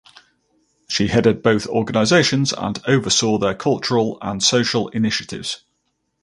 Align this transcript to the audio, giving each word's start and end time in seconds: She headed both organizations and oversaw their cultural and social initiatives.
She 0.87 1.09
headed 1.09 1.43
both 1.43 1.67
organizations 1.67 2.53
and 2.53 2.81
oversaw 2.87 3.37
their 3.37 3.53
cultural 3.53 4.17
and 4.19 4.41
social 4.41 4.87
initiatives. 4.87 5.63